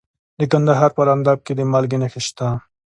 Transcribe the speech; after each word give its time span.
د 0.39 0.41
کندهار 0.51 0.89
په 0.93 0.99
ارغنداب 1.03 1.39
کې 1.45 1.53
د 1.55 1.59
مالګې 1.71 1.97
نښې 2.01 2.21
شته. 2.27 2.47